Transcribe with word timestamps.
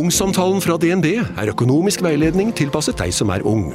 Ungsamtalen 0.00 0.62
fra 0.64 0.78
DNB 0.80 1.06
er 1.20 1.50
økonomisk 1.52 2.00
veiledning 2.00 2.54
tilpasset 2.56 2.96
deg 3.02 3.12
som 3.12 3.28
er 3.34 3.42
ung. 3.44 3.66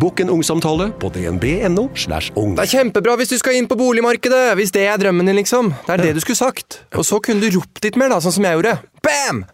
Bokk 0.00 0.22
en 0.22 0.30
ungsamtale 0.32 0.86
på 1.00 1.10
dnb.no. 1.12 1.90
slash 1.96 2.32
ung. 2.36 2.54
Det 2.56 2.64
er 2.64 2.72
kjempebra 2.78 3.16
hvis 3.20 3.34
du 3.34 3.36
skal 3.40 3.58
inn 3.58 3.68
på 3.68 3.76
boligmarkedet, 3.76 4.54
hvis 4.56 4.72
det 4.72 4.86
er 4.88 4.96
drømmen 5.00 5.28
din, 5.28 5.36
liksom. 5.36 5.74
Det 5.84 5.92
er 5.96 6.04
det 6.04 6.14
du 6.16 6.22
skulle 6.24 6.40
sagt. 6.40 6.80
Og 6.96 7.04
så 7.08 7.20
kunne 7.20 7.44
du 7.44 7.58
ropt 7.58 7.84
litt 7.84 8.00
mer, 8.00 8.12
da, 8.12 8.22
sånn 8.24 8.38
som 8.38 8.48
jeg 8.48 8.56
gjorde. 8.56 8.74
Bam! 9.04 9.44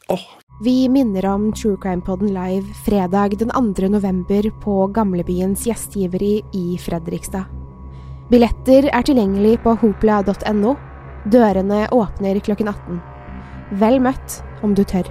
Vi 0.63 0.77
minner 0.93 1.27
om 1.33 1.51
True 1.59 1.79
Crime 1.83 2.07
Podden 2.07 2.31
live 2.37 2.71
fredag 2.87 3.35
den 3.43 3.51
2. 3.51 3.91
november 3.91 4.47
på 4.63 4.79
Gamlebyens 4.95 5.67
gjestgiveri 5.67 6.37
i 6.55 6.79
Fredrikstad. 6.79 7.51
Billetter 8.31 8.93
er 8.95 9.11
tilgjengelig 9.11 9.59
på 9.67 9.75
hopla.no. 9.83 10.79
Dørene 11.35 11.87
åpner 11.91 12.43
klokken 12.47 12.71
18. 12.71 13.07
Vel 13.83 14.03
møtt 14.07 14.43
om 14.63 14.79
du 14.79 14.87
tør. 14.87 15.11